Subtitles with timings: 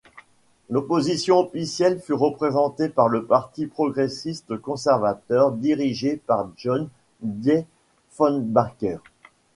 [0.71, 6.89] L'Opposition officielle fut représentée par le Parti progressiste-conservateur dirigé par John
[7.21, 8.99] Diefenbaker.